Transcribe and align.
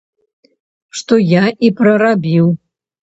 Што 0.99 1.19
я 1.31 1.43
і 1.67 1.71
прарабіў. 1.83 2.45